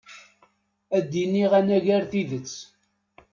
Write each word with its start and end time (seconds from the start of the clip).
Ad 0.97 1.05
d-iniɣ 1.11 1.51
anagar 1.59 2.03
tidet. 2.11 2.53